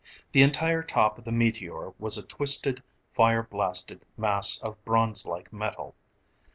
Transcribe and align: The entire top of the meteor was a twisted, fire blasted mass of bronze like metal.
The 0.31 0.41
entire 0.41 0.81
top 0.81 1.19
of 1.19 1.25
the 1.25 1.31
meteor 1.31 1.91
was 1.99 2.17
a 2.17 2.23
twisted, 2.23 2.81
fire 3.13 3.43
blasted 3.43 4.03
mass 4.17 4.59
of 4.63 4.83
bronze 4.83 5.27
like 5.27 5.53
metal. 5.53 5.93